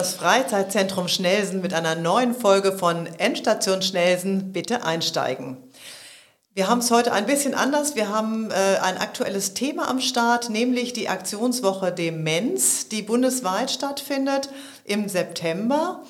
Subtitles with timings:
[0.00, 4.50] das Freizeitzentrum Schnelsen mit einer neuen Folge von Endstation Schnelsen.
[4.50, 5.58] Bitte einsteigen.
[6.54, 7.96] Wir haben es heute ein bisschen anders.
[7.96, 14.48] Wir haben äh, ein aktuelles Thema am Start, nämlich die Aktionswoche Demenz, die bundesweit stattfindet
[14.84, 16.02] im September.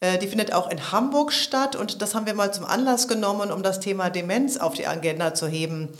[0.00, 3.52] Äh, die findet auch in Hamburg statt und das haben wir mal zum Anlass genommen,
[3.52, 5.90] um das Thema Demenz auf die Agenda zu heben.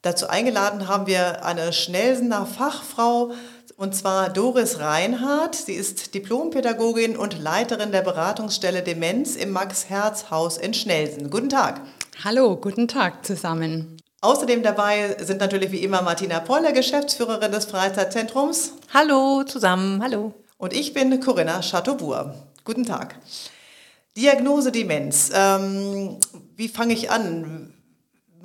[0.00, 3.32] Dazu eingeladen haben wir eine Schnelsener Fachfrau,
[3.76, 5.54] und zwar Doris Reinhardt.
[5.54, 11.30] Sie ist Diplompädagogin und Leiterin der Beratungsstelle Demenz im Max-Herz-Haus in Schnelsen.
[11.30, 11.82] Guten Tag.
[12.24, 13.98] Hallo, guten Tag zusammen.
[14.22, 18.72] Außerdem dabei sind natürlich wie immer Martina Poller, Geschäftsführerin des Freizeitzentrums.
[18.92, 20.32] Hallo zusammen, hallo.
[20.56, 22.34] Und ich bin Corinna Chateaubourg.
[22.64, 23.16] Guten Tag.
[24.16, 25.30] Diagnose Demenz.
[25.34, 26.16] Ähm,
[26.56, 27.74] wie fange ich an?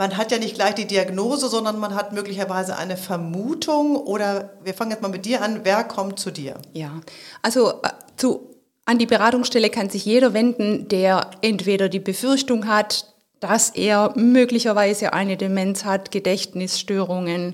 [0.01, 3.95] Man hat ja nicht gleich die Diagnose, sondern man hat möglicherweise eine Vermutung.
[3.95, 5.59] Oder wir fangen jetzt mal mit dir an.
[5.61, 6.55] Wer kommt zu dir?
[6.73, 7.01] Ja,
[7.43, 8.49] also äh, zu,
[8.85, 15.13] an die Beratungsstelle kann sich jeder wenden, der entweder die Befürchtung hat, dass er möglicherweise
[15.13, 17.53] eine Demenz hat, Gedächtnisstörungen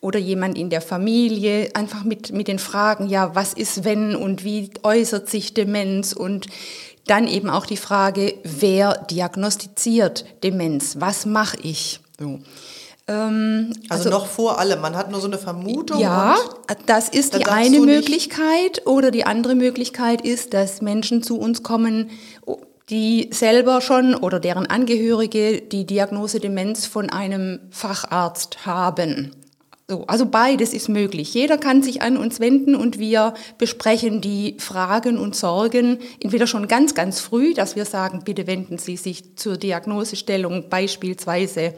[0.00, 4.44] oder jemand in der Familie, einfach mit, mit den Fragen, ja, was ist wenn und
[4.44, 6.46] wie äußert sich Demenz und
[7.06, 10.96] dann eben auch die Frage, wer diagnostiziert Demenz?
[10.98, 12.00] Was mache ich?
[12.18, 12.38] So.
[13.08, 15.98] Ähm, also, also, noch vor allem, man hat nur so eine Vermutung.
[15.98, 16.36] Ja,
[16.86, 18.86] das ist die eine Möglichkeit.
[18.86, 22.10] Oder die andere Möglichkeit ist, dass Menschen zu uns kommen,
[22.90, 29.34] die selber schon oder deren Angehörige die Diagnose Demenz von einem Facharzt haben.
[29.92, 31.34] So, also beides ist möglich.
[31.34, 36.66] Jeder kann sich an uns wenden und wir besprechen die Fragen und Sorgen entweder schon
[36.66, 41.74] ganz, ganz früh, dass wir sagen, bitte wenden Sie sich zur Diagnosestellung beispielsweise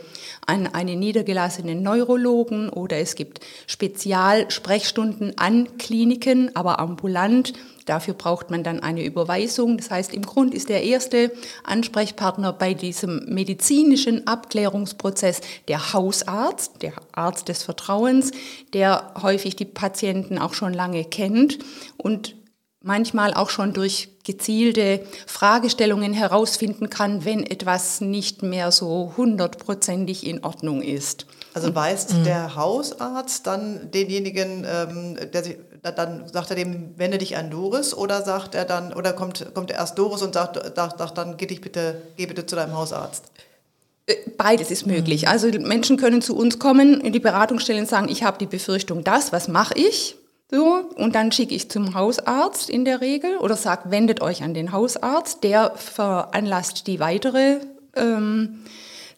[0.46, 7.52] an einen niedergelassenen Neurologen oder es gibt Spezialsprechstunden an Kliniken, aber ambulant
[7.84, 9.76] Dafür braucht man dann eine Überweisung.
[9.76, 11.32] Das heißt, im Grund ist der erste
[11.64, 18.30] Ansprechpartner bei diesem medizinischen Abklärungsprozess der Hausarzt, der Arzt des Vertrauens,
[18.72, 21.58] der häufig die Patienten auch schon lange kennt
[21.96, 22.36] und
[22.84, 30.44] manchmal auch schon durch gezielte Fragestellungen herausfinden kann, wenn etwas nicht mehr so hundertprozentig in
[30.44, 31.26] Ordnung ist.
[31.54, 32.24] Also weist mhm.
[32.24, 35.56] der Hausarzt dann denjenigen, ähm, der sich,
[35.92, 39.70] dann sagt er dem, wende dich an Doris oder sagt er dann, oder kommt, kommt
[39.70, 43.24] erst Doris und sagt, sagt, sagt dann, geh dich bitte, geh bitte zu deinem Hausarzt?
[44.06, 45.28] Äh, beides ist möglich.
[45.28, 49.04] Also Menschen können zu uns kommen, in die Beratungsstelle und sagen, ich habe die Befürchtung
[49.04, 50.16] das, was mache ich?
[50.50, 54.54] So, und dann schicke ich zum Hausarzt in der Regel oder sage, wendet euch an
[54.54, 57.60] den Hausarzt, der veranlasst die weitere,
[57.96, 58.60] ähm,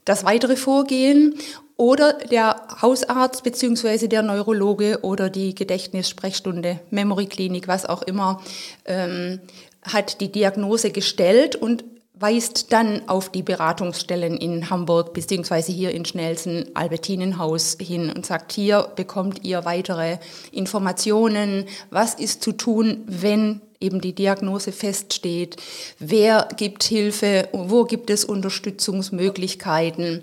[0.04, 1.34] das weitere Vorgehen
[1.76, 8.42] oder der Hausarzt beziehungsweise der Neurologe oder die Gedächtnissprechstunde, Memory Klinik, was auch immer,
[8.86, 9.40] ähm,
[9.82, 11.84] hat die Diagnose gestellt und
[12.18, 18.52] weist dann auf die Beratungsstellen in Hamburg beziehungsweise hier in Schnelsen Albertinenhaus hin und sagt,
[18.52, 20.16] hier bekommt ihr weitere
[20.50, 25.56] Informationen, was ist zu tun, wenn eben die Diagnose feststeht,
[25.98, 30.22] wer gibt Hilfe, wo gibt es Unterstützungsmöglichkeiten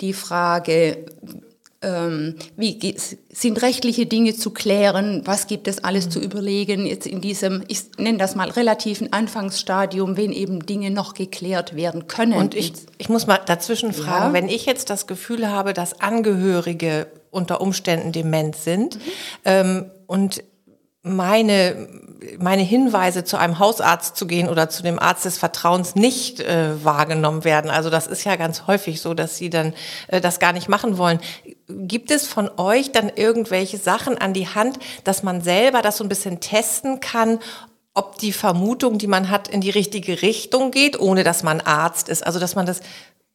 [0.00, 1.04] die Frage,
[1.80, 2.96] ähm, wie
[3.30, 6.10] sind rechtliche Dinge zu klären, was gibt es alles mhm.
[6.10, 11.14] zu überlegen, jetzt in diesem, ich nenne das mal relativen Anfangsstadium, wenn eben Dinge noch
[11.14, 12.32] geklärt werden können.
[12.32, 14.32] Und ich, ich muss mal dazwischen fragen, ja.
[14.32, 19.00] wenn ich jetzt das Gefühl habe, dass Angehörige unter Umständen dement sind mhm.
[19.44, 20.42] ähm, und
[21.08, 21.88] meine,
[22.38, 26.84] meine Hinweise zu einem Hausarzt zu gehen oder zu dem Arzt des Vertrauens nicht äh,
[26.84, 27.70] wahrgenommen werden.
[27.70, 29.74] Also das ist ja ganz häufig so, dass sie dann
[30.08, 31.20] äh, das gar nicht machen wollen.
[31.68, 36.04] Gibt es von euch dann irgendwelche Sachen an die Hand, dass man selber das so
[36.04, 37.38] ein bisschen testen kann,
[37.94, 42.08] ob die Vermutung, die man hat, in die richtige Richtung geht, ohne dass man Arzt
[42.08, 42.26] ist?
[42.26, 42.80] Also dass man das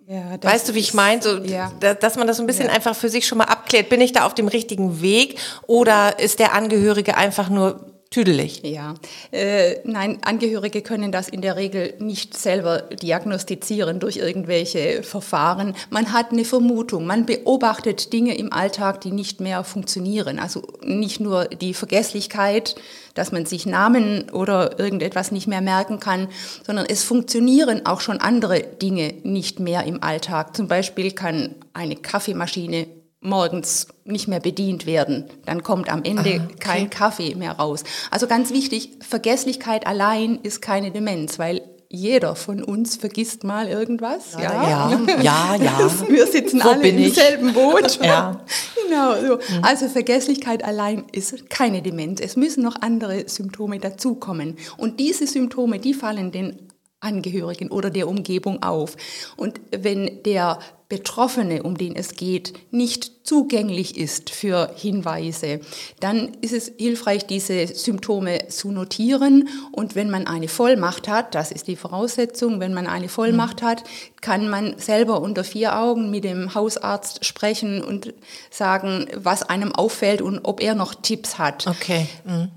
[0.07, 1.21] ja, weißt du, wie ich meine?
[1.21, 1.71] So, ja.
[1.79, 2.73] Dass man das so ein bisschen ja.
[2.73, 3.89] einfach für sich schon mal abklärt.
[3.89, 8.61] Bin ich da auf dem richtigen Weg oder ist der Angehörige einfach nur tüdelig?
[8.63, 8.93] Ja,
[9.31, 15.75] äh, nein, Angehörige können das in der Regel nicht selber diagnostizieren durch irgendwelche Verfahren.
[15.89, 20.39] Man hat eine Vermutung, man beobachtet Dinge im Alltag, die nicht mehr funktionieren.
[20.39, 22.75] Also nicht nur die Vergesslichkeit,
[23.15, 26.27] dass man sich Namen oder irgendetwas nicht mehr merken kann,
[26.65, 30.55] sondern es funktionieren auch schon andere Dinge nicht mehr im Alltag.
[30.55, 32.87] Zum Beispiel kann eine Kaffeemaschine
[33.23, 35.25] morgens nicht mehr bedient werden.
[35.45, 36.55] Dann kommt am Ende ah, okay.
[36.59, 37.83] kein Kaffee mehr raus.
[38.11, 41.61] Also ganz wichtig, Vergesslichkeit allein ist keine Demenz, weil
[41.95, 44.33] jeder von uns vergisst mal irgendwas.
[44.33, 45.55] Ja, ja, ja.
[45.55, 47.99] ja, Wir sitzen Wo alle im selben Boot.
[48.03, 48.43] ja.
[48.83, 49.13] genau.
[49.21, 49.35] So.
[49.35, 49.63] Mhm.
[49.63, 52.19] Also Vergesslichkeit allein ist keine Demenz.
[52.19, 54.57] Es müssen noch andere Symptome dazukommen.
[54.77, 56.67] Und diese Symptome, die fallen den
[56.99, 58.95] Angehörigen oder der Umgebung auf.
[59.37, 60.57] Und wenn der
[60.93, 65.59] Betroffene, um den es geht, nicht zugänglich ist für Hinweise,
[65.99, 69.49] dann ist es hilfreich, diese Symptome zu notieren.
[69.71, 73.65] Und wenn man eine Vollmacht hat, das ist die Voraussetzung, wenn man eine Vollmacht mhm.
[73.65, 73.83] hat,
[74.21, 78.13] kann man selber unter vier Augen mit dem Hausarzt sprechen und
[78.51, 81.65] sagen, was einem auffällt und ob er noch Tipps hat.
[81.65, 82.05] Okay.
[82.23, 82.49] Mhm.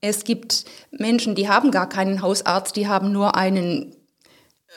[0.00, 3.94] Es gibt Menschen, die haben gar keinen Hausarzt, die haben nur einen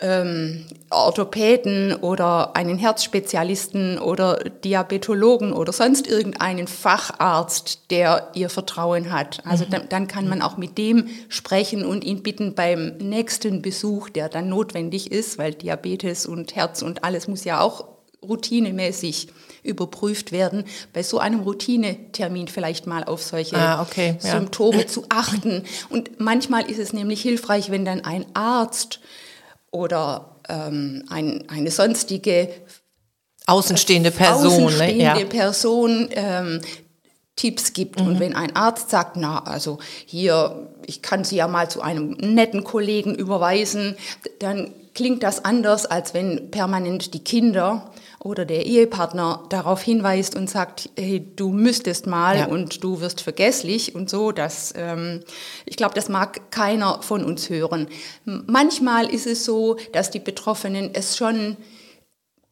[0.01, 9.41] ähm, Orthopäden oder einen Herzspezialisten oder Diabetologen oder sonst irgendeinen Facharzt, der ihr Vertrauen hat.
[9.45, 9.69] Also mhm.
[9.71, 14.29] dann, dann, kann man auch mit dem sprechen und ihn bitten beim nächsten Besuch, der
[14.29, 17.85] dann notwendig ist, weil Diabetes und Herz und alles muss ja auch
[18.27, 19.27] routinemäßig
[19.63, 20.63] überprüft werden,
[20.93, 24.87] bei so einem Routinetermin vielleicht mal auf solche ah, okay, Symptome ja.
[24.87, 25.63] zu achten.
[25.89, 28.99] Und manchmal ist es nämlich hilfreich, wenn dann ein Arzt
[29.71, 32.49] oder ähm, ein, eine sonstige
[33.45, 35.19] außenstehende Person, außenstehende ne?
[35.21, 35.25] ja.
[35.25, 36.61] Person ähm,
[37.35, 37.99] Tipps gibt.
[37.99, 38.07] Mhm.
[38.07, 42.11] Und wenn ein Arzt sagt, na, also hier, ich kann Sie ja mal zu einem
[42.11, 43.95] netten Kollegen überweisen,
[44.39, 50.49] dann klingt das anders, als wenn permanent die Kinder oder der Ehepartner darauf hinweist und
[50.49, 52.45] sagt, hey, du müsstest mal ja.
[52.47, 54.31] und du wirst vergesslich und so.
[54.31, 55.21] Das, ähm,
[55.65, 57.87] ich glaube, das mag keiner von uns hören.
[58.25, 61.57] Manchmal ist es so, dass die Betroffenen es schon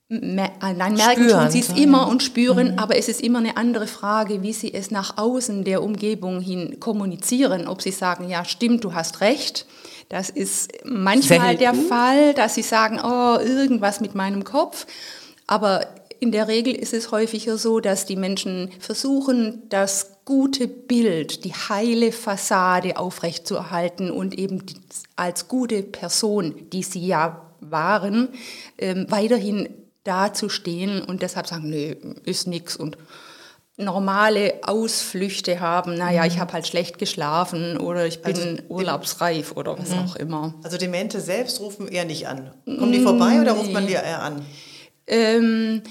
[0.07, 2.79] Nein, merken spüren, tun sie es immer und spüren, mhm.
[2.79, 6.79] aber es ist immer eine andere Frage, wie sie es nach außen der Umgebung hin
[6.79, 7.67] kommunizieren.
[7.67, 9.65] Ob sie sagen, ja, stimmt, du hast recht.
[10.09, 11.59] Das ist manchmal Selten.
[11.59, 14.85] der Fall, dass sie sagen, oh, irgendwas mit meinem Kopf.
[15.47, 15.87] Aber
[16.19, 21.53] in der Regel ist es häufiger so, dass die Menschen versuchen, das gute Bild, die
[21.53, 24.63] heile Fassade aufrechtzuerhalten und eben
[25.15, 28.29] als gute Person, die sie ja waren,
[28.77, 29.69] ähm, weiterhin
[30.03, 32.97] dazustehen und deshalb sagen, nee, ist nix und
[33.77, 36.27] normale Ausflüchte haben, naja, mhm.
[36.27, 39.99] ich habe halt schlecht geschlafen oder ich bin also urlaubsreif oder was mhm.
[39.99, 40.53] auch immer.
[40.63, 42.51] Also Demente selbst rufen eher nicht an.
[42.65, 44.45] Kommen die vorbei oder ruft man die eher an?
[45.07, 45.83] Ähm,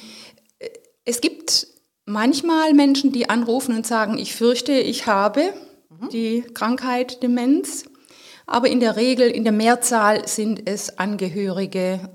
[1.04, 1.66] es gibt
[2.06, 5.52] manchmal Menschen, die anrufen und sagen, ich fürchte, ich habe
[5.88, 6.08] mhm.
[6.10, 7.84] die Krankheit Demenz.
[8.46, 12.10] Aber in der Regel, in der Mehrzahl sind es Angehörige,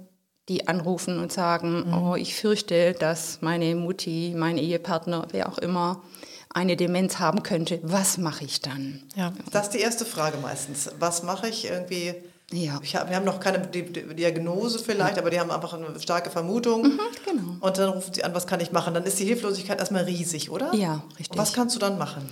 [0.47, 1.93] die anrufen und sagen, mhm.
[1.93, 6.03] oh, ich fürchte, dass meine Mutti, mein Ehepartner, wer auch immer,
[6.51, 7.79] eine Demenz haben könnte.
[7.83, 9.03] Was mache ich dann?
[9.15, 9.33] Ja.
[9.51, 10.89] Das ist die erste Frage meistens.
[10.99, 12.15] Was mache ich irgendwie?
[12.51, 12.81] Ja.
[12.81, 16.83] Hab, wir haben noch keine Diagnose vielleicht, aber die haben einfach eine starke Vermutung.
[16.83, 17.57] Mhm, genau.
[17.59, 18.93] Und dann rufen sie an, was kann ich machen?
[18.93, 20.73] Dann ist die Hilflosigkeit erstmal riesig, oder?
[20.73, 21.31] Ja, richtig.
[21.31, 22.27] Und was kannst du dann machen?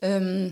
[0.00, 0.50] Ähm,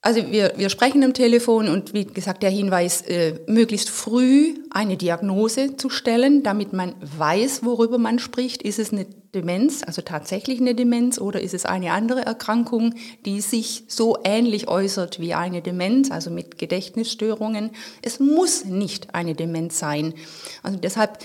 [0.00, 4.96] also wir, wir sprechen am Telefon und wie gesagt der Hinweis, äh, möglichst früh eine
[4.96, 8.62] Diagnose zu stellen, damit man weiß, worüber man spricht.
[8.62, 12.94] Ist es eine Demenz, also tatsächlich eine Demenz, oder ist es eine andere Erkrankung,
[13.24, 17.70] die sich so ähnlich äußert wie eine Demenz, also mit Gedächtnisstörungen?
[18.02, 20.14] Es muss nicht eine Demenz sein.
[20.62, 21.18] Also deshalb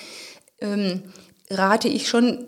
[0.62, 1.04] ähm,
[1.50, 2.45] rate ich schon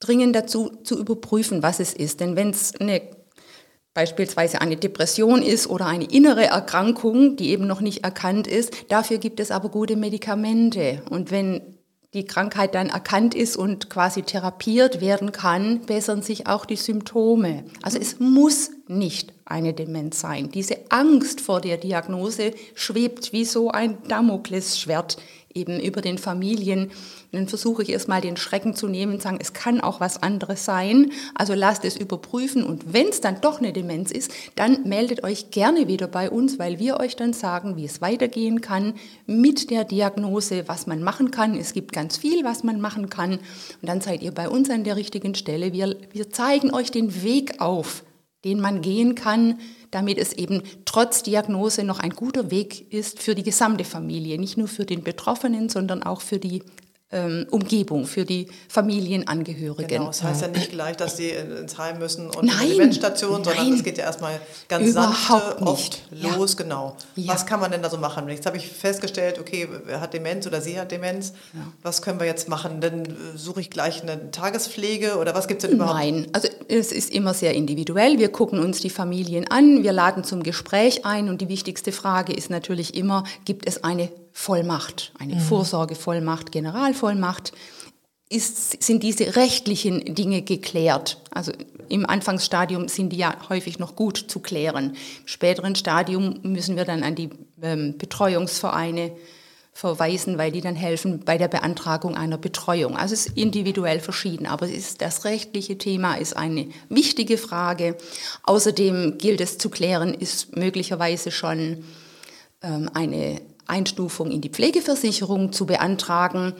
[0.00, 2.20] dringend dazu, zu überprüfen, was es ist.
[2.20, 3.02] Denn wenn es eine
[3.94, 8.90] beispielsweise eine Depression ist oder eine innere Erkrankung, die eben noch nicht erkannt ist.
[8.90, 11.02] Dafür gibt es aber gute Medikamente.
[11.10, 11.71] Und wenn
[12.14, 17.64] die Krankheit dann erkannt ist und quasi therapiert werden kann, bessern sich auch die Symptome.
[17.80, 20.50] Also es muss nicht eine Demenz sein.
[20.50, 25.18] Diese Angst vor der Diagnose schwebt wie so ein Damoklesschwert
[25.54, 26.84] eben über den Familien.
[26.84, 30.22] Und dann versuche ich erstmal den Schrecken zu nehmen und sagen, es kann auch was
[30.22, 31.12] anderes sein.
[31.34, 32.64] Also lasst es überprüfen.
[32.64, 36.58] Und wenn es dann doch eine Demenz ist, dann meldet euch gerne wieder bei uns,
[36.58, 38.94] weil wir euch dann sagen, wie es weitergehen kann
[39.26, 41.56] mit der Diagnose, was man machen kann.
[41.56, 43.32] Es gibt ganz viel, was man machen kann.
[43.32, 45.72] Und dann seid ihr bei uns an der richtigen Stelle.
[45.72, 48.04] Wir, wir zeigen euch den Weg auf,
[48.44, 49.58] den man gehen kann,
[49.90, 54.56] damit es eben trotz Diagnose noch ein guter Weg ist für die gesamte Familie, nicht
[54.56, 56.62] nur für den Betroffenen, sondern auch für die
[57.50, 59.86] Umgebung, für die Familienangehörigen.
[59.86, 62.76] Genau, das heißt ja nicht gleich, dass sie ins Heim müssen und nein, in die
[62.76, 66.64] Eventstation, sondern es geht ja erstmal ganz sanft oft los, ja.
[66.64, 66.96] genau.
[67.16, 67.34] Ja.
[67.34, 68.28] Was kann man denn da so machen?
[68.28, 71.34] Jetzt habe ich festgestellt, okay, er hat Demenz oder sie hat Demenz.
[71.52, 71.60] Ja.
[71.82, 72.80] Was können wir jetzt machen?
[72.80, 75.98] Dann äh, suche ich gleich eine Tagespflege oder was gibt es denn überhaupt?
[75.98, 78.18] Nein, also es ist immer sehr individuell.
[78.18, 82.32] Wir gucken uns die Familien an, wir laden zum Gespräch ein und die wichtigste Frage
[82.32, 85.40] ist natürlich immer, gibt es eine Vollmacht, eine mhm.
[85.40, 87.52] Vorsorgevollmacht, Generalvollmacht.
[88.28, 91.20] ist, sind diese rechtlichen Dinge geklärt.
[91.30, 91.52] Also
[91.88, 94.96] im Anfangsstadium sind die ja häufig noch gut zu klären.
[95.20, 99.12] Im späteren Stadium müssen wir dann an die ähm, Betreuungsvereine
[99.74, 102.96] verweisen, weil die dann helfen bei der Beantragung einer Betreuung.
[102.96, 107.96] Also es ist individuell verschieden, aber es ist, das rechtliche Thema ist eine wichtige Frage.
[108.42, 111.84] Außerdem gilt es zu klären, ist möglicherweise schon
[112.62, 116.54] ähm, eine Einstufung in die Pflegeversicherung zu beantragen.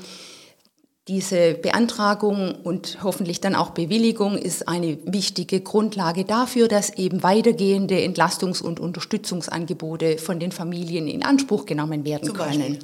[1.08, 7.96] Diese Beantragung und hoffentlich dann auch Bewilligung ist eine wichtige Grundlage dafür, dass eben weitergehende
[7.96, 12.74] Entlastungs- und Unterstützungsangebote von den Familien in Anspruch genommen werden Zum können.
[12.74, 12.78] Beispiel.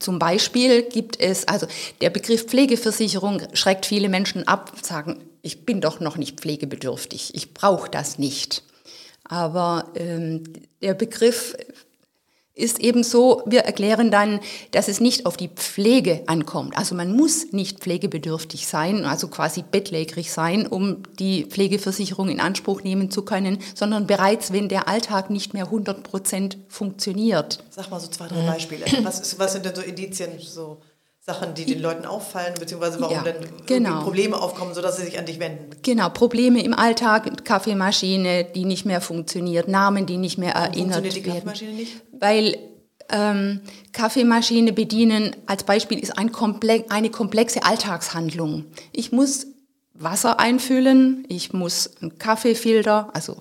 [0.00, 1.68] Zum Beispiel gibt es, also
[2.00, 7.54] der Begriff Pflegeversicherung schreckt viele Menschen ab, sagen, ich bin doch noch nicht pflegebedürftig, ich
[7.54, 8.64] brauche das nicht.
[9.22, 10.42] Aber ähm,
[10.82, 11.56] der Begriff
[12.54, 14.40] ist eben so, wir erklären dann,
[14.72, 16.76] dass es nicht auf die Pflege ankommt.
[16.76, 22.82] Also man muss nicht pflegebedürftig sein, also quasi bettlägerig sein, um die Pflegeversicherung in Anspruch
[22.82, 27.64] nehmen zu können, sondern bereits, wenn der Alltag nicht mehr 100 Prozent funktioniert.
[27.70, 28.84] Sag mal so zwei, drei Beispiele.
[29.02, 30.78] Was, ist, was sind denn so Indizien, so
[31.24, 33.36] Sachen, die den Leuten auffallen, beziehungsweise warum ja, dann
[33.66, 34.02] genau.
[34.02, 35.70] Probleme aufkommen, sodass sie sich an dich wenden.
[35.82, 41.12] Genau, Probleme im Alltag, Kaffeemaschine, die nicht mehr funktioniert, Namen, die nicht mehr erinnert werden.
[41.12, 42.02] Funktioniert die Kaffeemaschine nicht?
[42.10, 42.58] Weil
[43.08, 43.60] ähm,
[43.92, 48.64] Kaffeemaschine bedienen als Beispiel ist ein Komplex, eine komplexe Alltagshandlung.
[48.90, 49.46] Ich muss
[49.94, 53.36] Wasser einfüllen, ich muss einen Kaffeefilter, also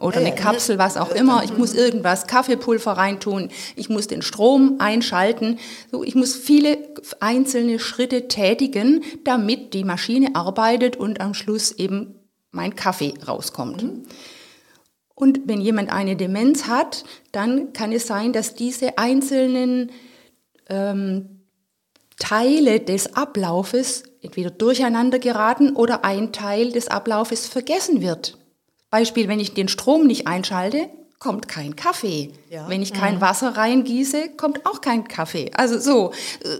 [0.00, 4.76] oder eine Kapsel, was auch immer, ich muss irgendwas, Kaffeepulver reintun, ich muss den Strom
[4.78, 5.58] einschalten,
[5.90, 6.78] so ich muss viele
[7.18, 12.14] einzelne Schritte tätigen, damit die Maschine arbeitet und am Schluss eben
[12.52, 13.82] mein Kaffee rauskommt.
[13.82, 14.02] Mhm.
[15.16, 19.90] Und wenn jemand eine Demenz hat, dann kann es sein, dass diese einzelnen
[20.68, 21.40] ähm,
[22.18, 28.38] Teile des Ablaufes entweder durcheinander geraten oder ein Teil des Ablaufes vergessen wird.
[28.90, 32.32] Beispiel, wenn ich den Strom nicht einschalte, kommt kein Kaffee.
[32.50, 32.68] Ja.
[32.68, 33.20] Wenn ich kein mhm.
[33.20, 35.50] Wasser reingieße, kommt auch kein Kaffee.
[35.54, 36.12] Also so,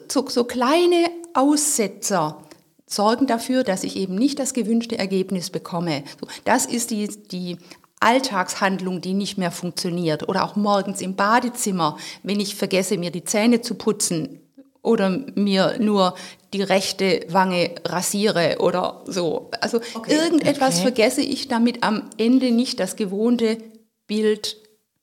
[0.08, 2.42] so, so kleine Aussetzer
[2.86, 6.04] sorgen dafür, dass ich eben nicht das gewünschte Ergebnis bekomme.
[6.44, 7.58] Das ist die, die
[8.00, 10.28] Alltagshandlung, die nicht mehr funktioniert.
[10.28, 14.40] Oder auch morgens im Badezimmer, wenn ich vergesse, mir die Zähne zu putzen,
[14.86, 16.14] oder mir nur
[16.52, 19.50] die rechte Wange rasiere oder so.
[19.60, 20.14] Also okay.
[20.14, 20.82] irgendetwas okay.
[20.82, 23.58] vergesse ich, damit am Ende nicht das gewohnte
[24.06, 24.56] Bild,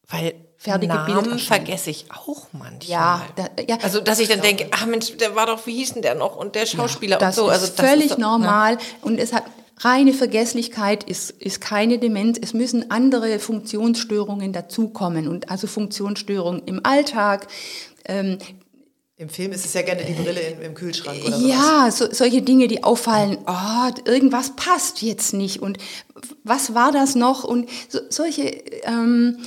[0.08, 2.82] weil fertige Namen Bild vergesse ich auch manchmal.
[2.88, 5.94] Ja, da, ja, also dass ich dann denke, ach Mensch, der war doch, wie hieß
[5.94, 7.50] denn der noch und der Schauspieler ja, und so.
[7.50, 8.82] Also ist das völlig ist doch, normal ne?
[9.02, 9.44] und es hat
[9.80, 12.40] reine Vergesslichkeit ist, ist keine Demenz.
[12.42, 17.48] Es müssen andere Funktionsstörungen dazukommen und also Funktionsstörungen im Alltag.
[18.06, 18.38] Ähm,
[19.16, 22.42] im Film ist es ja gerne die Brille im, im Kühlschrank oder Ja, so, solche
[22.42, 25.62] Dinge, die auffallen, oh, irgendwas passt jetzt nicht.
[25.62, 25.78] Und
[26.44, 27.44] was war das noch?
[27.44, 28.44] Und so, solche
[28.84, 29.38] ähm,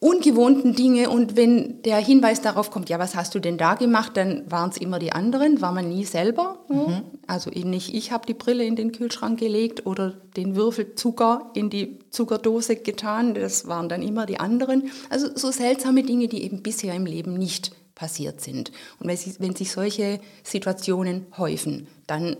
[0.00, 1.10] ungewohnten Dinge.
[1.10, 4.70] Und wenn der Hinweis darauf kommt, ja, was hast du denn da gemacht, dann waren
[4.70, 6.64] es immer die anderen, war man nie selber.
[6.70, 7.02] Mhm.
[7.26, 11.68] Also nicht ich habe die Brille in den Kühlschrank gelegt oder den Würfel Zucker in
[11.68, 14.90] die Zuckerdose getan, das waren dann immer die anderen.
[15.10, 18.72] Also so seltsame Dinge, die eben bisher im Leben nicht passiert sind.
[18.98, 22.36] Und wenn sich, wenn sich solche Situationen häufen, dann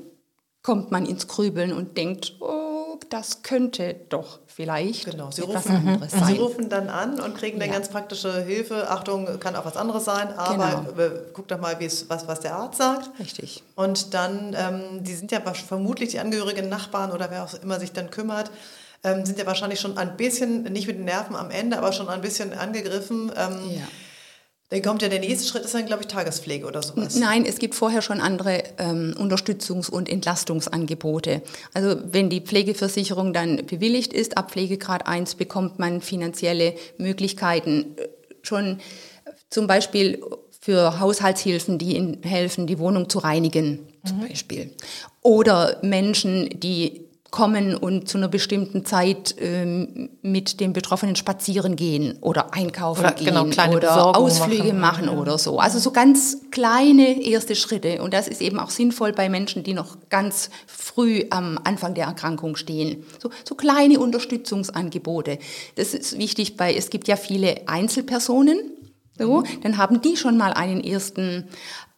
[0.62, 5.30] kommt man ins Grübeln und denkt, oh, das könnte doch vielleicht genau.
[5.30, 6.24] Sie etwas rufen, anderes sein.
[6.26, 7.74] Sie rufen dann an und kriegen dann ja.
[7.74, 8.88] ganz praktische Hilfe.
[8.88, 11.20] Achtung, kann auch was anderes sein, aber genau.
[11.32, 13.10] guck doch mal, was, was der Arzt sagt.
[13.18, 13.62] Richtig.
[13.74, 17.92] Und dann, ähm, die sind ja vermutlich die angehörigen Nachbarn oder wer auch immer sich
[17.92, 18.50] dann kümmert,
[19.04, 22.08] ähm, sind ja wahrscheinlich schon ein bisschen, nicht mit den Nerven am Ende, aber schon
[22.08, 23.32] ein bisschen angegriffen.
[23.36, 23.88] Ähm, ja
[24.72, 27.16] dann kommt ja der nächste Schritt, ist dann, glaube ich, Tagespflege oder sowas.
[27.16, 31.42] Nein, es gibt vorher schon andere ähm, Unterstützungs- und Entlastungsangebote.
[31.74, 38.08] Also wenn die Pflegeversicherung dann bewilligt ist, ab Pflegegrad 1 bekommt man finanzielle Möglichkeiten äh,
[38.40, 38.80] schon
[39.50, 40.24] zum Beispiel
[40.58, 44.28] für Haushaltshilfen, die ihnen helfen, die Wohnung zu reinigen, zum mhm.
[44.28, 44.70] Beispiel.
[45.20, 52.18] Oder Menschen, die kommen und zu einer bestimmten Zeit ähm, mit dem Betroffenen spazieren gehen
[52.20, 55.58] oder einkaufen oder, genau, gehen genau, oder Ausflüge machen, machen oder so.
[55.58, 58.02] Also so ganz kleine erste Schritte.
[58.02, 62.04] Und das ist eben auch sinnvoll bei Menschen, die noch ganz früh am Anfang der
[62.04, 63.02] Erkrankung stehen.
[63.18, 65.38] So, so kleine Unterstützungsangebote.
[65.76, 68.58] Das ist wichtig, weil es gibt ja viele Einzelpersonen,
[69.18, 71.48] so, dann haben die schon mal einen ersten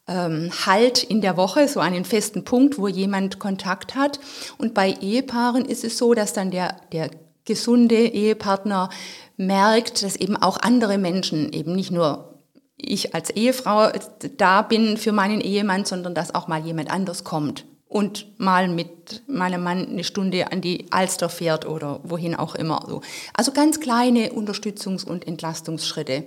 [0.07, 4.21] ähm, Halt in der Woche, so einen festen Punkt, wo jemand Kontakt hat.
[4.59, 7.11] Und bei Ehepaaren ist es so, dass dann der, der
[7.45, 8.91] gesunde Ehepartner
[9.37, 12.41] merkt, dass eben auch andere Menschen, eben nicht nur
[12.77, 13.91] ich als Ehefrau
[14.37, 19.23] da bin für meinen Ehemann, sondern dass auch mal jemand anders kommt und mal mit
[19.29, 22.85] meinem Mann eine Stunde an die Alster fährt oder wohin auch immer.
[22.89, 23.03] So.
[23.35, 26.25] Also ganz kleine Unterstützungs- und Entlastungsschritte.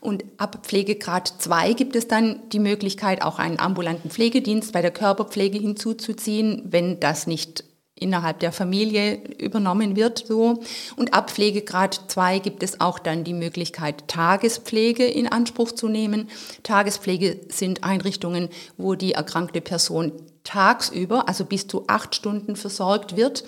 [0.00, 4.90] Und ab Pflegegrad 2 gibt es dann die Möglichkeit, auch einen ambulanten Pflegedienst bei der
[4.90, 7.64] Körperpflege hinzuzuziehen, wenn das nicht
[8.00, 10.24] innerhalb der Familie übernommen wird.
[10.26, 10.62] So.
[10.96, 16.28] Und ab Pflegegrad 2 gibt es auch dann die Möglichkeit, Tagespflege in Anspruch zu nehmen.
[16.62, 20.12] Tagespflege sind Einrichtungen, wo die erkrankte Person
[20.48, 23.44] tagsüber, also bis zu acht Stunden versorgt wird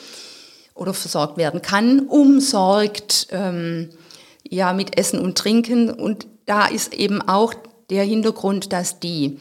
[0.75, 3.89] oder versorgt werden kann, umsorgt ähm,
[4.49, 5.91] ja, mit Essen und Trinken.
[5.91, 7.55] Und da ist eben auch
[7.89, 9.39] der Hintergrund, dass die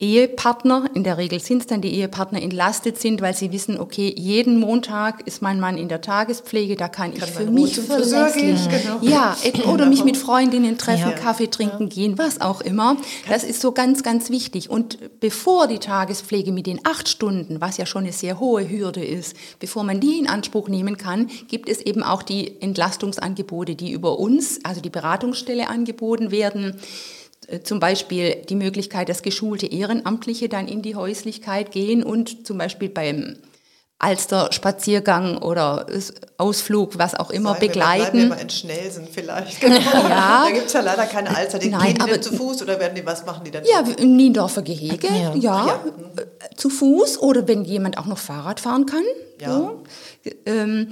[0.00, 4.14] Ehepartner, in der Regel sind es dann die Ehepartner, entlastet sind, weil sie wissen, okay,
[4.16, 8.60] jeden Montag ist mein Mann in der Tagespflege, da kann, kann ich für mich verlässlich,
[8.68, 9.00] genau.
[9.02, 9.36] ja,
[9.66, 11.16] oder mich mit Freundinnen treffen, ja.
[11.16, 11.88] Kaffee trinken ja.
[11.88, 12.96] gehen, was auch immer.
[13.28, 14.70] Das ist so ganz, ganz wichtig.
[14.70, 19.04] Und bevor die Tagespflege mit den acht Stunden, was ja schon eine sehr hohe Hürde
[19.04, 23.90] ist, bevor man die in Anspruch nehmen kann, gibt es eben auch die Entlastungsangebote, die
[23.90, 26.76] über uns, also die Beratungsstelle angeboten werden
[27.62, 32.88] zum Beispiel die Möglichkeit, dass geschulte Ehrenamtliche dann in die Häuslichkeit gehen und zum Beispiel
[32.88, 33.36] beim
[34.00, 35.86] Alster Spaziergang oder
[36.36, 37.98] Ausflug, was auch immer, Sei begleiten.
[37.98, 39.60] Wir, bleiben wir mal in Schnellsen vielleicht.
[39.60, 39.78] Genau.
[40.08, 40.44] Ja.
[40.46, 41.58] Da gibt es ja leider keine Alster.
[41.58, 43.64] Die Nein, gehen die aber, zu Fuß oder werden die, was machen die dann?
[43.64, 45.34] Ja, im Niendorfer Gehege, ja.
[45.34, 45.66] ja.
[45.66, 45.80] ja.
[46.56, 49.02] Zu Fuß oder wenn jemand auch noch Fahrrad fahren kann.
[49.40, 49.48] Ja.
[49.48, 49.82] So.
[50.46, 50.90] Ähm,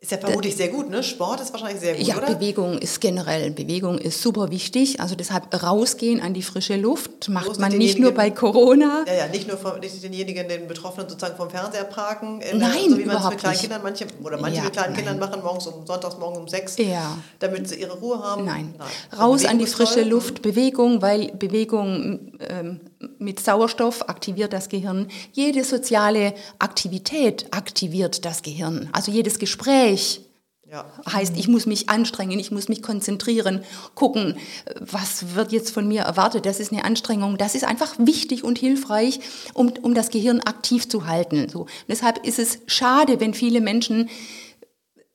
[0.00, 1.02] ist ja vermutlich sehr gut, ne?
[1.02, 2.34] Sport ist wahrscheinlich sehr gut, ja, oder?
[2.34, 5.00] Bewegung ist generell, Bewegung ist super wichtig.
[5.00, 9.04] Also deshalb rausgehen an die frische Luft macht man nicht nur bei Corona.
[9.08, 12.40] Ja, ja, nicht nur vom, nicht denjenigen, den Betroffenen sozusagen vom Fernseher parken.
[12.42, 14.92] In, Nein, so wie man es mit kleinen Kindern, manche, oder manche ja, mit kleinen
[14.92, 15.04] nein.
[15.04, 17.18] Kindern machen, morgens um, sonntags morgens um sechs, ja.
[17.40, 18.44] damit sie ihre Ruhe haben.
[18.44, 18.88] Nein, nein.
[19.18, 22.80] raus an die frische Luft, Bewegung, weil Bewegung ähm,
[23.18, 25.08] mit Sauerstoff aktiviert das Gehirn.
[25.32, 28.88] Jede soziale Aktivität aktiviert das Gehirn.
[28.92, 30.22] Also jedes Gespräch
[30.70, 30.84] ja.
[31.10, 33.62] heißt, ich muss mich anstrengen, ich muss mich konzentrieren,
[33.94, 34.36] gucken,
[34.80, 36.44] was wird jetzt von mir erwartet.
[36.44, 37.38] Das ist eine Anstrengung.
[37.38, 39.20] Das ist einfach wichtig und hilfreich,
[39.54, 41.48] um, um das Gehirn aktiv zu halten.
[41.48, 41.66] So.
[41.88, 44.10] Deshalb ist es schade, wenn viele Menschen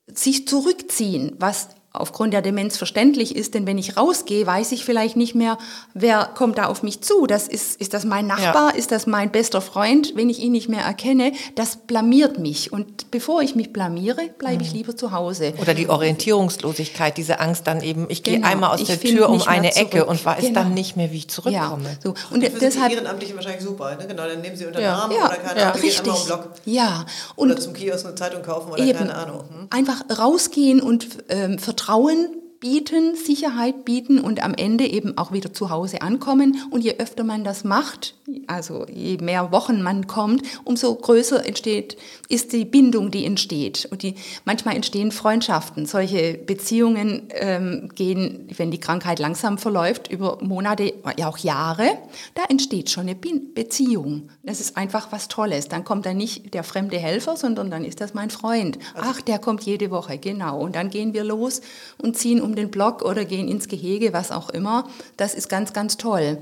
[0.06, 5.16] sich zurückziehen, was aufgrund der Demenz verständlich ist, denn wenn ich rausgehe, weiß ich vielleicht
[5.16, 5.58] nicht mehr,
[5.94, 7.28] wer kommt da auf mich zu.
[7.28, 8.72] Das ist, ist das mein Nachbar?
[8.72, 8.76] Ja.
[8.76, 10.12] Ist das mein bester Freund?
[10.16, 12.72] Wenn ich ihn nicht mehr erkenne, das blamiert mich.
[12.72, 14.78] Und bevor ich mich blamiere, bleibe ich mhm.
[14.78, 15.54] lieber zu Hause.
[15.60, 18.38] Oder die Orientierungslosigkeit, diese Angst dann eben, ich genau.
[18.38, 20.62] gehe einmal aus ich der Tür um eine Ecke und weiß genau.
[20.62, 21.84] dann nicht mehr, wie ich zurückkomme.
[21.84, 21.96] Ja.
[22.02, 22.14] So.
[22.32, 23.94] Und, und deshalb die Ehrenamtlichen wahrscheinlich super.
[23.94, 24.08] Ne?
[24.08, 24.96] Genau, dann nehmen sie unter den ja.
[24.96, 25.26] Arm ja.
[25.26, 25.70] oder keine ja.
[25.70, 26.08] Ahnung, richtig.
[26.08, 26.50] einmal Block.
[26.64, 27.06] Ja.
[27.36, 28.98] Und oder zum Kiosk eine Zeitung kaufen oder eben.
[28.98, 29.44] keine Ahnung.
[29.48, 29.68] Hm?
[29.70, 35.52] Einfach rausgehen und ähm, vertrauen Vertrauen bieten, Sicherheit bieten und am Ende eben auch wieder
[35.52, 36.56] zu Hause ankommen.
[36.70, 38.14] Und je öfter man das macht,
[38.46, 41.98] also je mehr Wochen man kommt, umso größer entsteht,
[42.30, 43.86] ist die Bindung, die entsteht.
[43.90, 44.14] Und die,
[44.46, 45.84] manchmal entstehen Freundschaften.
[45.84, 51.98] Solche Beziehungen ähm, gehen, wenn die Krankheit langsam verläuft, über Monate, ja auch Jahre.
[52.34, 54.30] Da entsteht schon eine Beziehung.
[54.42, 55.68] Das ist einfach was Tolles.
[55.68, 58.78] Dann kommt da nicht der fremde Helfer, sondern dann ist das mein Freund.
[58.94, 60.60] Also Ach, der kommt jede Woche, genau.
[60.60, 61.60] Und dann gehen wir los
[61.98, 64.88] und ziehen um den Block oder gehen ins Gehege, was auch immer.
[65.16, 66.38] Das ist ganz, ganz toll.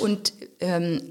[0.00, 1.02] Und ähm,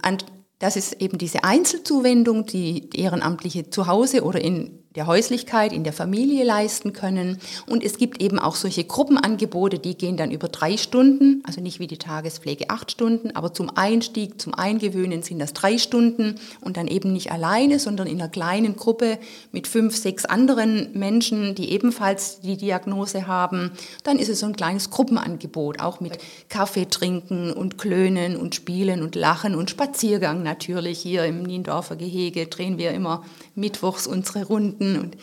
[0.59, 5.93] das ist eben diese Einzelzuwendung, die Ehrenamtliche zu Hause oder in der Häuslichkeit, in der
[5.93, 7.39] Familie leisten können.
[7.65, 11.79] Und es gibt eben auch solche Gruppenangebote, die gehen dann über drei Stunden, also nicht
[11.79, 16.77] wie die Tagespflege acht Stunden, aber zum Einstieg, zum Eingewöhnen sind das drei Stunden und
[16.77, 19.17] dann eben nicht alleine, sondern in einer kleinen Gruppe
[19.51, 23.71] mit fünf, sechs anderen Menschen, die ebenfalls die Diagnose haben.
[24.03, 29.01] Dann ist es so ein kleines Gruppenangebot, auch mit Kaffee trinken und Klönen und Spielen
[29.01, 30.99] und Lachen und Spaziergang natürlich.
[30.99, 33.23] Hier im Niendorfer Gehege drehen wir immer
[33.55, 34.99] mittwochs unsere Runden Kontakten.
[34.99, 35.17] Und,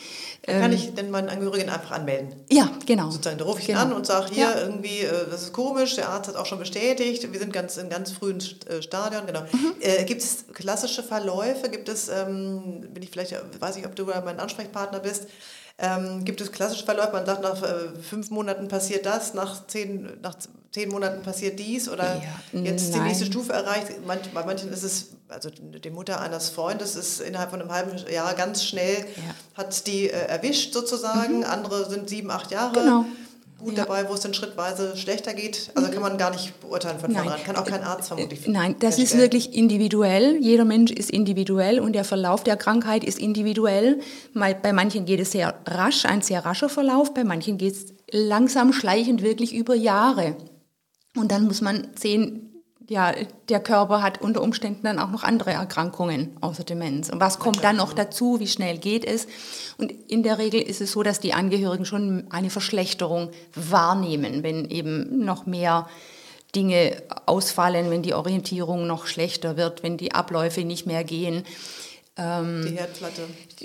[0.46, 2.34] ähm, kann ich denn meinen Angehörigen einfach anmelden?
[2.50, 3.10] Ja, genau.
[3.10, 3.80] Sozusagen, da rufe ich genau.
[3.80, 4.60] an und sage, hier ja.
[4.60, 7.88] irgendwie, äh, das ist komisch, der Arzt hat auch schon bestätigt, wir sind ganz in
[7.88, 9.42] ganz frühen äh, Stadion, genau.
[9.52, 9.74] Mhm.
[9.80, 11.68] Äh, gibt es klassische Verläufe?
[11.68, 15.26] Gibt es, ähm, bin ich vielleicht, weiß ich, ob du mein Ansprechpartner bist,
[15.80, 20.10] ähm, gibt es klassische Verläufe, man sagt, nach äh, fünf Monaten passiert das, nach zehn,
[20.22, 20.36] nach
[20.72, 22.20] zehn Monaten passiert dies oder
[22.52, 23.00] ja, jetzt nein.
[23.00, 24.06] die nächste Stufe erreicht.
[24.06, 27.96] Manch, bei manchen ist es, also die Mutter eines Freundes ist innerhalb von einem halben
[28.12, 29.62] Jahr ganz schnell, ja.
[29.62, 31.44] hat die äh, erwischt sozusagen, mhm.
[31.44, 32.78] andere sind sieben, acht Jahre.
[32.78, 33.04] Genau
[33.60, 33.84] gut ja.
[33.84, 35.70] dabei, wo es dann schrittweise schlechter geht?
[35.74, 37.42] Also kann man gar nicht beurteilen von vornherein.
[37.44, 38.46] Kann auch kein Arzt vermutlich.
[38.46, 40.36] Nein, das ist wirklich individuell.
[40.40, 44.00] Jeder Mensch ist individuell und der Verlauf der Krankheit ist individuell.
[44.34, 48.72] Bei manchen geht es sehr rasch, ein sehr rascher Verlauf, bei manchen geht es langsam
[48.72, 50.36] schleichend wirklich über Jahre.
[51.16, 52.49] Und dann muss man sehen,
[52.90, 53.14] ja,
[53.48, 57.09] der Körper hat unter Umständen dann auch noch andere Erkrankungen außer Demenz.
[57.09, 58.40] Und was kommt dann noch dazu?
[58.40, 59.29] Wie schnell geht es?
[59.79, 64.68] Und in der Regel ist es so, dass die Angehörigen schon eine Verschlechterung wahrnehmen, wenn
[64.70, 65.88] eben noch mehr
[66.57, 71.44] Dinge ausfallen, wenn die Orientierung noch schlechter wird, wenn die Abläufe nicht mehr gehen.
[72.20, 73.22] Ähm, die Herdplatte.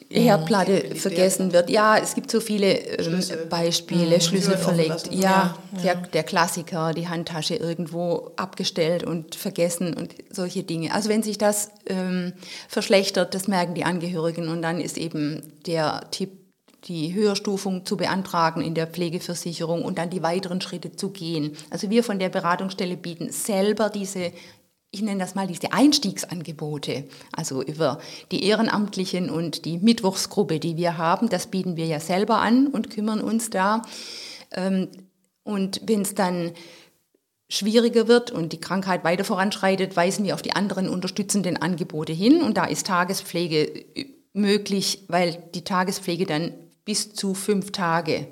[0.09, 1.69] Die Herdplatte ja, vergessen wird.
[1.69, 4.15] Ja, es gibt so viele ähm, Beispiele.
[4.15, 4.21] Mhm.
[4.21, 5.11] Schlüssel verlegt.
[5.11, 5.83] Ja, ja.
[5.83, 10.93] Der, der, Klassiker, die Handtasche irgendwo abgestellt und vergessen und solche Dinge.
[10.93, 12.33] Also wenn sich das ähm,
[12.69, 16.31] verschlechtert, das merken die Angehörigen und dann ist eben der Tipp,
[16.87, 21.57] die Höherstufung zu beantragen in der Pflegeversicherung und dann die weiteren Schritte zu gehen.
[21.71, 24.31] Also wir von der Beratungsstelle bieten selber diese
[24.95, 27.03] ich nenne das mal diese Einstiegsangebote,
[27.33, 27.99] also über
[28.31, 32.89] die Ehrenamtlichen und die Mittwochsgruppe, die wir haben, das bieten wir ja selber an und
[32.89, 33.81] kümmern uns da.
[34.53, 34.87] Ähm,
[35.43, 36.53] und wenn es dann
[37.49, 42.41] schwieriger wird und die Krankheit weiter voranschreitet, weisen wir auf die anderen unterstützenden Angebote hin.
[42.41, 43.85] Und da ist Tagespflege
[44.31, 46.53] möglich, weil die Tagespflege dann
[46.85, 48.27] bis zu fünf Tage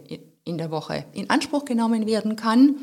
[0.45, 2.77] in der Woche in Anspruch genommen werden kann.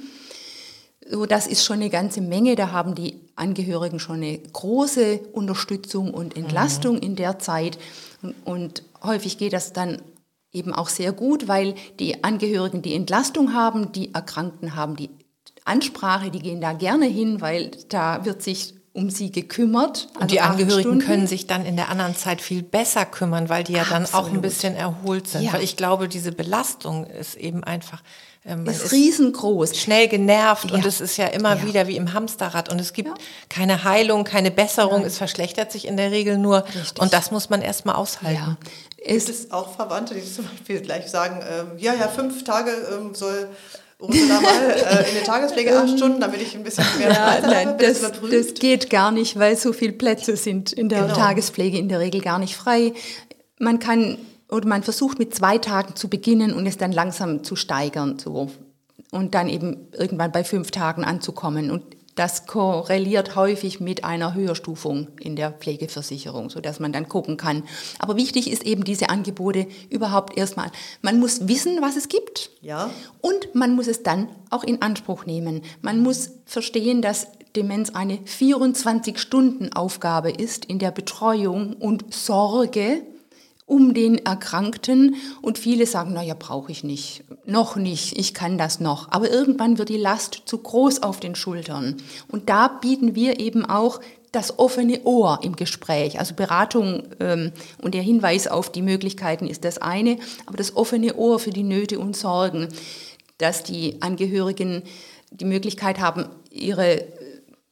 [1.08, 2.56] So, das ist schon eine ganze Menge.
[2.56, 7.03] Da haben die Angehörigen schon eine große Unterstützung und Entlastung mhm.
[7.03, 7.79] in der Zeit.
[8.22, 10.03] Und, und häufig geht das dann
[10.53, 15.11] eben auch sehr gut, weil die Angehörigen die Entlastung haben, die Erkrankten haben die
[15.64, 20.09] Ansprache, die gehen da gerne hin, weil da wird sich um sie gekümmert.
[20.14, 23.64] Also und die Angehörigen können sich dann in der anderen Zeit viel besser kümmern, weil
[23.64, 24.09] die ja Absolut.
[24.09, 25.42] dann auch ein bisschen erholt sind.
[25.42, 25.53] Ja.
[25.53, 28.03] Weil ich glaube, diese Belastung ist eben einfach
[28.44, 29.76] ähm, ist, ist riesengroß.
[29.76, 30.74] Schnell genervt ja.
[30.74, 31.66] und es ist ja immer ja.
[31.66, 33.14] wieder wie im Hamsterrad und es gibt ja.
[33.48, 35.07] keine Heilung, keine Besserung, Nein.
[35.07, 37.00] es verschlechtert sich in der Regel nur Richtig.
[37.00, 38.57] und das muss man erstmal aushalten.
[38.96, 43.14] Ist es auch Verwandte, die zum Beispiel gleich sagen, ähm, ja, ja, fünf Tage ähm,
[43.14, 43.48] soll
[44.00, 47.68] Ursula mal äh, in der Tagespflege acht Stunden, damit ich ein bisschen mehr ja, nein,
[47.68, 47.84] habe.
[47.84, 51.14] Das, das, geht gar nicht, weil so viele Plätze sind in der genau.
[51.14, 52.92] Tagespflege in der Regel gar nicht frei.
[53.58, 54.18] Man kann
[54.50, 58.50] oder man versucht mit zwei Tagen zu beginnen und es dann langsam zu steigern so.
[59.12, 61.70] und dann eben irgendwann bei fünf Tagen anzukommen.
[61.70, 61.84] Und
[62.14, 67.62] das korreliert häufig mit einer Höherstufung in der Pflegeversicherung, sodass man dann gucken kann.
[67.99, 70.70] Aber wichtig ist eben diese Angebote überhaupt erstmal.
[71.03, 72.51] Man muss wissen, was es gibt.
[72.61, 72.90] Ja.
[73.20, 75.62] Und man muss es dann auch in Anspruch nehmen.
[75.83, 83.03] Man muss verstehen, dass Demenz eine 24-Stunden-Aufgabe ist in der Betreuung und Sorge
[83.70, 88.80] um den Erkrankten und viele sagen, naja, brauche ich nicht, noch nicht, ich kann das
[88.80, 89.12] noch.
[89.12, 91.96] Aber irgendwann wird die Last zu groß auf den Schultern.
[92.28, 94.00] Und da bieten wir eben auch
[94.33, 96.18] das offene Ohr im Gespräch.
[96.18, 101.14] Also Beratung ähm, und der Hinweis auf die Möglichkeiten ist das eine, aber das offene
[101.14, 102.68] Ohr für die Nöte und Sorgen,
[103.38, 104.83] dass die Angehörigen
[105.30, 107.04] die Möglichkeit haben, ihre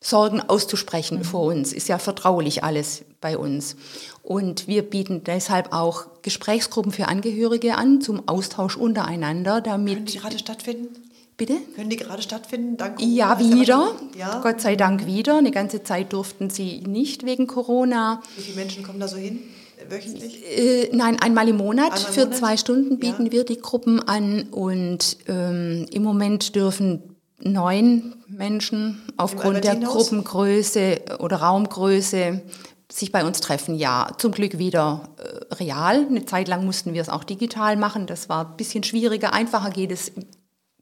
[0.00, 1.24] Sorgen auszusprechen mhm.
[1.24, 3.76] vor uns, ist ja vertraulich alles bei uns.
[4.22, 9.94] Und wir bieten deshalb auch Gesprächsgruppen für Angehörige an zum Austausch untereinander, damit.
[9.94, 10.88] Können die gerade stattfinden?
[11.36, 11.56] Bitte?
[11.76, 12.76] Können die gerade stattfinden?
[12.76, 13.14] Dank Corona?
[13.14, 13.92] Ja, wieder.
[14.16, 14.40] Ja?
[14.42, 15.38] Gott sei Dank wieder.
[15.38, 18.22] Eine ganze Zeit durften sie nicht wegen Corona.
[18.36, 19.40] Wie viele Menschen kommen da so hin?
[19.88, 20.44] Wöchentlich?
[20.44, 21.92] Äh, nein, einmal im Monat.
[21.92, 22.36] Einmal für Monat?
[22.36, 23.32] zwei Stunden bieten ja.
[23.32, 24.48] wir die Gruppen an.
[24.50, 32.42] Und ähm, im Moment dürfen neun Menschen aufgrund der Gruppengröße oder Raumgröße
[32.90, 36.06] sich bei uns treffen, ja, zum Glück wieder äh, real.
[36.06, 38.06] Eine Zeit lang mussten wir es auch digital machen.
[38.06, 39.34] Das war ein bisschen schwieriger.
[39.34, 40.12] Einfacher geht es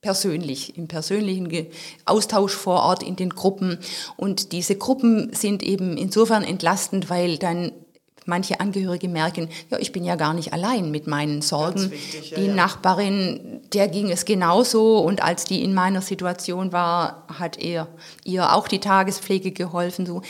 [0.02, 1.68] persönlich, im persönlichen
[2.04, 3.78] Austausch vor Ort in den Gruppen.
[4.16, 7.72] Und diese Gruppen sind eben insofern entlastend, weil dann
[8.26, 11.90] manche Angehörige merken, ja, ich bin ja gar nicht allein mit meinen Sorgen.
[11.90, 12.54] Wichtig, ja, die ja.
[12.54, 17.88] Nachbarin, der ging es genauso und als die in meiner Situation war, hat er
[18.24, 20.06] ihr auch die Tagespflege geholfen.
[20.06, 20.22] So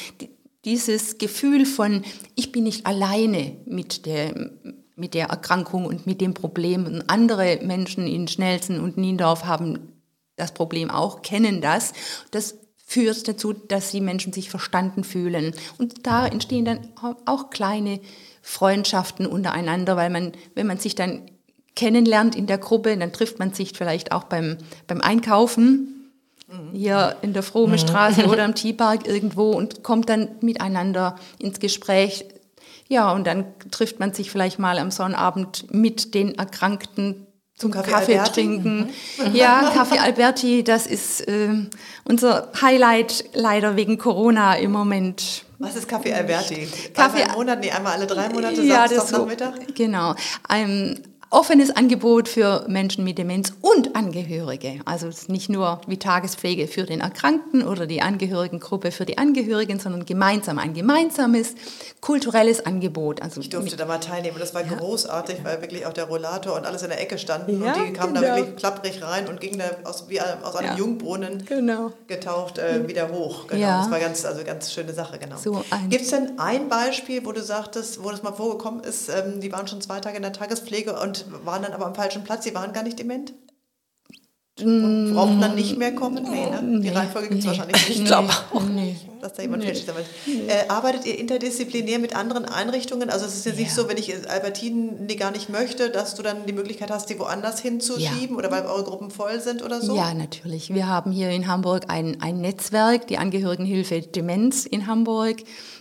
[0.65, 2.03] dieses Gefühl von,
[2.35, 4.51] ich bin nicht alleine mit der,
[4.97, 6.87] mit der Erkrankung und mit dem Problem.
[6.87, 9.93] Und andere Menschen in Schnelsen und Niendorf haben
[10.35, 11.93] das Problem auch, kennen das.
[12.31, 15.53] Das führt dazu, dass die Menschen sich verstanden fühlen.
[15.77, 16.89] Und da entstehen dann
[17.25, 18.01] auch kleine
[18.43, 21.23] Freundschaften untereinander, weil man, wenn man sich dann
[21.75, 26.13] kennenlernt in der Gruppe, dann trifft man sich vielleicht auch beim, beim Einkaufen
[26.73, 32.25] hier in der Frome Straße oder am T-Park irgendwo und kommt dann miteinander ins Gespräch.
[32.89, 37.26] Ja, und dann trifft man sich vielleicht mal am Sonnabend mit den Erkrankten
[37.57, 38.91] zum Kaffee, Kaffee trinken.
[39.19, 39.35] Mhm.
[39.35, 41.49] Ja, Kaffee Alberti, das ist äh,
[42.05, 45.45] unser Highlight leider wegen Corona im Moment.
[45.59, 46.69] Was ist Kaffee Alberti?
[46.93, 49.55] Kaffee einmal im Monat, nee, einmal alle drei Monate, ja, Samstag, Nachmittag?
[49.67, 50.15] So, genau.
[50.53, 51.01] Ähm,
[51.37, 54.81] offenes Angebot für Menschen mit Demenz und Angehörige.
[54.87, 60.07] Also nicht nur wie Tagespflege für den Erkrankten oder die Angehörigengruppe für die Angehörigen, sondern
[60.07, 61.55] gemeinsam ein gemeinsames
[62.01, 63.21] kulturelles Angebot.
[63.21, 64.39] Also ich durfte da mal teilnehmen.
[64.39, 64.79] Das war ja.
[64.79, 67.93] großartig, weil wirklich auch der Rollator und alles in der Ecke standen ja, und die
[67.93, 68.27] kamen genau.
[68.27, 70.77] da wirklich klapprig rein und gingen da aus, wie aus einem ja.
[70.79, 71.93] Jungbrunnen genau.
[72.07, 73.47] getaucht äh, wieder hoch.
[73.49, 73.61] Genau.
[73.61, 73.83] Ja.
[73.83, 75.37] Das war ganz, also ganz schöne Sache, genau.
[75.37, 79.41] So Gibt es denn ein Beispiel, wo du sagtest, wo das mal vorgekommen ist, ähm,
[79.41, 82.45] die waren schon zwei Tage in der Tagespflege und waren dann aber am falschen Platz,
[82.45, 83.33] sie waren gar nicht dement?
[84.59, 86.23] Und brauchten dann nicht mehr kommen?
[86.23, 86.81] Nee, ne?
[86.81, 87.51] Die Reihenfolge gibt es nee.
[87.51, 88.01] wahrscheinlich nicht.
[88.01, 89.73] Ich glaube auch nicht, dass da jemand nee.
[90.27, 90.33] nee.
[90.47, 93.11] äh, Arbeitet ihr interdisziplinär mit anderen Einrichtungen?
[93.11, 96.23] Also es ist ja nicht so, wenn ich Albertinen die gar nicht möchte, dass du
[96.23, 98.37] dann die Möglichkeit hast, die woanders hinzuschieben ja.
[98.37, 99.95] oder weil eure Gruppen voll sind oder so?
[99.95, 100.73] Ja, natürlich.
[100.73, 105.37] Wir haben hier in Hamburg ein, ein Netzwerk, die Angehörigenhilfe Demenz in Hamburg.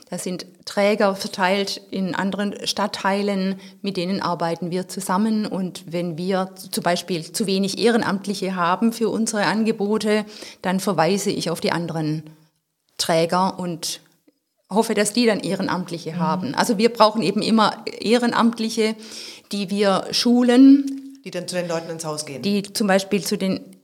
[0.09, 5.47] Das sind Träger verteilt in anderen Stadtteilen, mit denen arbeiten wir zusammen.
[5.47, 10.25] Und wenn wir zum Beispiel zu wenig Ehrenamtliche haben für unsere Angebote,
[10.61, 12.23] dann verweise ich auf die anderen
[12.97, 14.01] Träger und
[14.69, 16.19] hoffe, dass die dann Ehrenamtliche mhm.
[16.19, 16.55] haben.
[16.55, 18.95] Also wir brauchen eben immer Ehrenamtliche,
[19.51, 21.19] die wir schulen.
[21.23, 22.43] Die dann zu den Leuten ins Haus gehen.
[22.43, 23.74] Die zum Beispiel zu den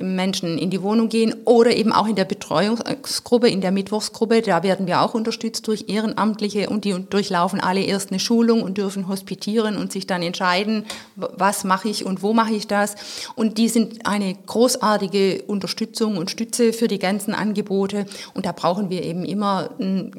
[0.00, 4.42] Menschen in die Wohnung gehen oder eben auch in der Betreuungsgruppe, in der Mittwochsgruppe.
[4.42, 8.78] Da werden wir auch unterstützt durch Ehrenamtliche und die durchlaufen alle erst eine Schulung und
[8.78, 10.84] dürfen hospitieren und sich dann entscheiden,
[11.16, 12.96] was mache ich und wo mache ich das.
[13.34, 18.06] Und die sind eine großartige Unterstützung und Stütze für die ganzen Angebote.
[18.34, 19.70] Und da brauchen wir eben immer,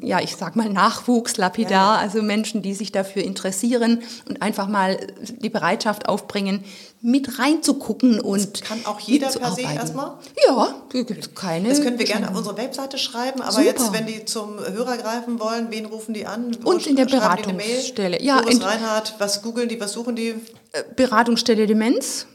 [0.02, 4.98] ja, ich sag mal Nachwuchs, lapidar, also Menschen, die sich dafür interessieren und einfach mal
[5.40, 6.64] die Bereitschaft aufbringen,
[7.02, 10.18] mit reinzugucken und das kann auch jeder per se erstmal?
[10.46, 11.68] Ja, gibt keine.
[11.68, 13.64] Das können wir gerne auf unsere Webseite schreiben, aber Super.
[13.64, 16.56] jetzt, wenn die zum Hörer greifen wollen, wen rufen die an?
[16.62, 18.22] Wo und in der Beratungsstelle.
[18.22, 20.34] Ja, Boris Reinhardt, was googeln die, was suchen die?
[20.72, 22.26] Äh, Beratungsstelle Demenz.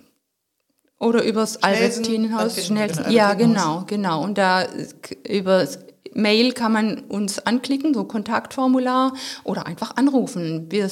[0.99, 3.09] Oder übers Albertinenhaus Schnellsten.
[3.09, 4.23] Ja, genau, genau.
[4.23, 4.67] Und da
[5.27, 5.67] über
[6.13, 10.67] Mail kann man uns anklicken, so Kontaktformular oder einfach anrufen.
[10.69, 10.89] Wir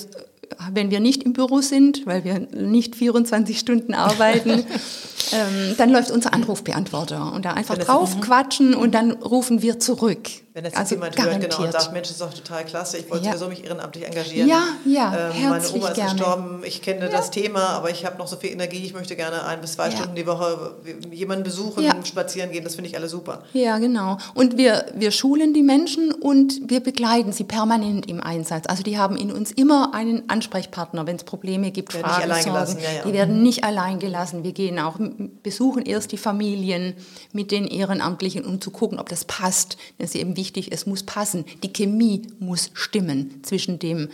[0.72, 4.50] wenn wir nicht im Büro sind, weil wir nicht 24 Stunden arbeiten,
[5.32, 10.30] ähm, dann läuft unser Anrufbeantworter und da einfach drauf quatschen und dann rufen wir zurück.
[10.54, 11.44] Wenn das also jemand garantiert.
[11.44, 13.34] hört genau, und sagt, Mensch, das ist doch total klasse, ich wollte ja.
[13.34, 14.50] sowieso mich ehrenamtlich engagieren.
[14.50, 16.12] Ja, ja, ähm, Meine Oma ist gerne.
[16.12, 17.08] gestorben, ich kenne ja.
[17.08, 19.90] das Thema, aber ich habe noch so viel Energie, ich möchte gerne ein bis zwei
[19.90, 19.98] ja.
[19.98, 20.76] Stunden die Woche
[21.12, 23.44] jemanden besuchen, spazieren gehen, das finde ich alle super.
[23.54, 24.18] Ja, genau.
[24.34, 28.66] Und wir, wir schulen die Menschen und wir begleiten sie permanent im Einsatz.
[28.68, 32.44] Also die haben in uns immer einen Ansprechpartner, wenn es Probleme gibt, werden Fragen, nicht
[32.44, 32.78] Sorgen.
[33.06, 34.44] Die werden nicht allein gelassen.
[34.44, 34.98] Wir gehen auch,
[35.44, 36.96] besuchen erst die Familien
[37.34, 39.78] mit den Ehrenamtlichen, um zu gucken, ob das passt.
[40.00, 41.45] Das ist eben wichtig es muss passen.
[41.63, 44.10] Die Chemie muss stimmen zwischen dem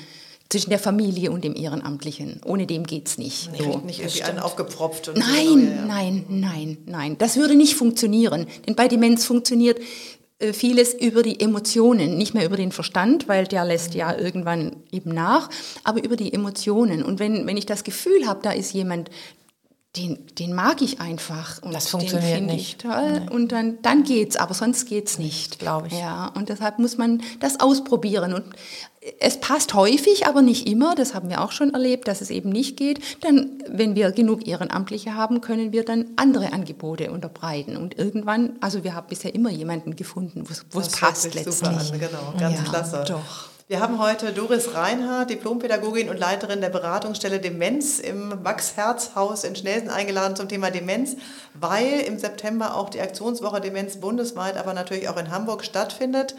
[0.49, 2.39] zwischen der Familie und dem Ehrenamtlichen.
[2.45, 3.51] Ohne dem geht es nicht.
[3.51, 3.77] Nee, so.
[3.79, 5.07] Nicht irgendwie einen aufgepropft.
[5.07, 5.85] Und nein, so, ja.
[5.85, 7.17] nein, nein, nein.
[7.17, 8.45] Das würde nicht funktionieren.
[8.67, 9.79] Denn bei Demenz funktioniert
[10.37, 14.75] äh, vieles über die Emotionen, nicht mehr über den Verstand, weil der lässt ja irgendwann
[14.91, 15.49] eben nach,
[15.83, 17.03] aber über die Emotionen.
[17.03, 19.09] Und wenn, wenn ich das Gefühl habe, da ist jemand,
[19.95, 21.61] den, den mag ich einfach.
[21.61, 22.83] Und das funktioniert den nicht.
[22.83, 23.21] Ich toll.
[23.21, 23.29] Nee.
[23.29, 25.59] Und dann, dann geht's, aber sonst geht's nicht.
[25.59, 25.99] Glaube ich.
[25.99, 28.33] Ja, und deshalb muss man das ausprobieren.
[28.33, 28.45] Und
[29.19, 30.95] es passt häufig, aber nicht immer.
[30.95, 32.99] Das haben wir auch schon erlebt, dass es eben nicht geht.
[33.21, 37.77] Dann, wenn wir genug Ehrenamtliche haben, können wir dann andere Angebote unterbreiten.
[37.77, 41.55] Und irgendwann, also wir haben bisher immer jemanden gefunden, wo es passt letztlich.
[41.55, 43.05] Super an, genau, ganz ja, klasse.
[43.07, 43.54] Doch.
[43.67, 49.89] Wir haben heute Doris Reinhardt, Diplompädagogin und Leiterin der Beratungsstelle Demenz im Max-Herz-Haus in Schnelsen
[49.89, 51.15] eingeladen zum Thema Demenz,
[51.55, 56.35] weil im September auch die Aktionswoche Demenz bundesweit, aber natürlich auch in Hamburg stattfindet.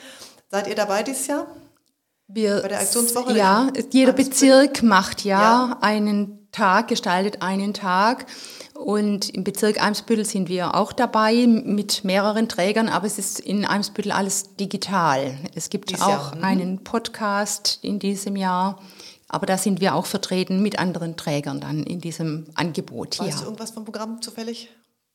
[0.53, 1.49] Seid ihr dabei dieses Jahr?
[2.29, 3.37] Wir, Bei der Aktionswoche?
[3.37, 8.27] Ja, jeder Bezirk macht ja, ja einen Tag, gestaltet einen Tag.
[8.79, 13.65] Und im Bezirk Eimsbüttel sind wir auch dabei mit mehreren Trägern, aber es ist in
[13.65, 15.39] Eimsbüttel alles digital.
[15.55, 16.45] Es gibt Dies auch Jahr, mhm.
[16.45, 18.81] einen Podcast in diesem Jahr,
[19.29, 23.19] aber da sind wir auch vertreten mit anderen Trägern dann in diesem Angebot.
[23.19, 23.39] Weißt ja.
[23.39, 24.69] du irgendwas vom Programm zufällig?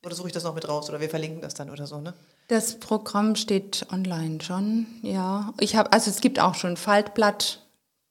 [0.03, 2.13] Oder suche ich das noch mit raus oder wir verlinken das dann oder so, ne?
[2.47, 5.53] Das Programm steht online schon, ja.
[5.59, 7.65] Ich habe, also es gibt auch schon ein Faltblatt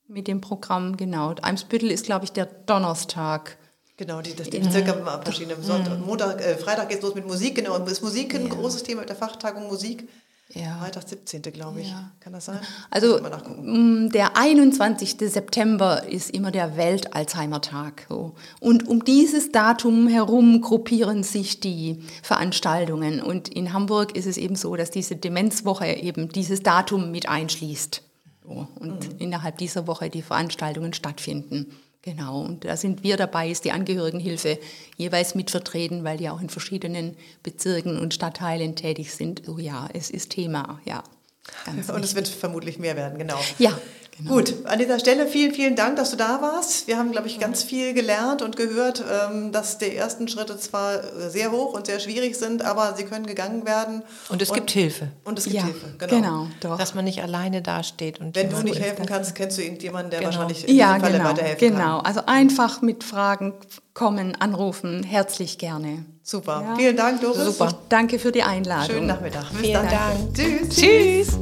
[0.06, 1.34] mit dem Programm, genau.
[1.42, 3.58] Eimsbüttel ist, glaube ich, der Donnerstag.
[4.00, 4.70] Genau, die, das, die ja.
[4.70, 6.06] circa verschiedene Sonntag, mhm.
[6.06, 7.76] Montag, äh, Freitag geht es los mit Musik, genau.
[7.76, 8.48] Und ist Musik ein ja.
[8.48, 10.08] großes Thema mit der Fachtagung Musik?
[10.54, 10.78] Ja.
[10.78, 11.42] Freitag 17.
[11.42, 11.90] glaube ich.
[11.90, 12.10] Ja.
[12.18, 12.60] Kann das sein?
[12.88, 13.20] Also
[14.08, 15.16] der 21.
[15.30, 18.06] September ist immer der Welt-Alzheimer-Tag.
[18.58, 23.20] Und um dieses Datum herum gruppieren sich die Veranstaltungen.
[23.20, 28.02] Und in Hamburg ist es eben so, dass diese Demenzwoche eben dieses Datum mit einschließt.
[28.44, 29.18] Und mhm.
[29.18, 31.76] innerhalb dieser Woche die Veranstaltungen stattfinden.
[32.02, 34.58] Genau, und da sind wir dabei, ist die Angehörigenhilfe
[34.96, 39.46] jeweils mitvertreten, weil die auch in verschiedenen Bezirken und Stadtteilen tätig sind.
[39.48, 41.02] Oh ja, es ist Thema, ja.
[41.66, 43.38] und es wird vermutlich mehr werden, genau.
[43.58, 43.78] Ja,
[44.22, 44.34] Genau.
[44.34, 46.86] Gut, an dieser Stelle vielen, vielen Dank, dass du da warst.
[46.86, 51.00] Wir haben, glaube ich, ganz viel gelernt und gehört, ähm, dass die ersten Schritte zwar
[51.30, 54.02] sehr hoch und sehr schwierig sind, aber sie können gegangen werden.
[54.28, 55.08] Und es und, gibt Hilfe.
[55.24, 56.16] Und es gibt ja, Hilfe, genau.
[56.16, 56.78] genau doch.
[56.78, 58.20] Dass man nicht alleine dasteht.
[58.20, 60.32] Und Wenn du nicht helfen kannst, kennst du irgendjemanden, der genau.
[60.32, 61.78] wahrscheinlich in ja, Falle genau, weiterhelfen genau.
[61.78, 61.88] kann.
[61.88, 63.54] Genau, also einfach mit Fragen
[63.94, 66.04] kommen, anrufen, herzlich gerne.
[66.22, 66.76] Super, ja.
[66.76, 67.44] vielen Dank, Doris.
[67.44, 68.94] Super, danke für die Einladung.
[68.94, 69.50] Schönen Nachmittag.
[69.50, 69.88] Bis Vielen dann.
[69.88, 70.34] Dank.
[70.34, 70.76] Tschüss.
[70.76, 71.38] Tschüss.